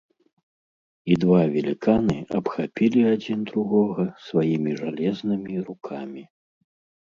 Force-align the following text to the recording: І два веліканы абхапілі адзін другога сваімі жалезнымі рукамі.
І 1.11 1.17
два 1.23 1.41
веліканы 1.55 2.15
абхапілі 2.41 3.01
адзін 3.13 3.39
другога 3.53 4.03
сваімі 4.31 4.71
жалезнымі 4.83 5.65
рукамі. 5.73 6.23